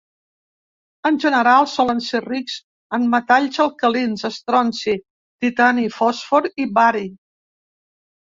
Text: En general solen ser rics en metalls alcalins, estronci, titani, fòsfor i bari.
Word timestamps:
En 1.09 1.17
general 1.23 1.65
solen 1.73 1.99
ser 2.05 2.21
rics 2.23 2.55
en 2.99 3.03
metalls 3.11 3.59
alcalins, 3.65 4.25
estronci, 4.31 4.97
titani, 5.45 5.85
fòsfor 5.99 6.49
i 6.65 6.67
bari. 6.79 7.05